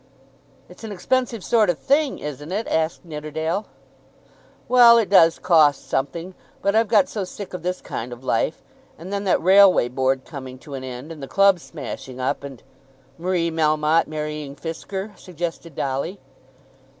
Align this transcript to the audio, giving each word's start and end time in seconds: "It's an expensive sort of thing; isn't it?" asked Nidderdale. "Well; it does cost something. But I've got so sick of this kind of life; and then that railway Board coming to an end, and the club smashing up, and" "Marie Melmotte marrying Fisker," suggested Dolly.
"It's 0.67 0.83
an 0.83 0.91
expensive 0.91 1.43
sort 1.43 1.69
of 1.69 1.77
thing; 1.77 2.17
isn't 2.17 2.51
it?" 2.51 2.67
asked 2.67 3.05
Nidderdale. 3.05 3.67
"Well; 4.67 4.97
it 4.97 5.11
does 5.11 5.37
cost 5.37 5.87
something. 5.87 6.33
But 6.63 6.73
I've 6.75 6.87
got 6.87 7.07
so 7.07 7.23
sick 7.23 7.53
of 7.53 7.61
this 7.61 7.81
kind 7.81 8.11
of 8.11 8.23
life; 8.23 8.63
and 8.97 9.13
then 9.13 9.25
that 9.25 9.43
railway 9.43 9.89
Board 9.89 10.25
coming 10.25 10.57
to 10.57 10.73
an 10.73 10.83
end, 10.83 11.11
and 11.11 11.21
the 11.21 11.27
club 11.27 11.59
smashing 11.59 12.19
up, 12.19 12.43
and" 12.43 12.63
"Marie 13.19 13.51
Melmotte 13.51 14.07
marrying 14.07 14.55
Fisker," 14.55 15.15
suggested 15.15 15.75
Dolly. 15.75 16.19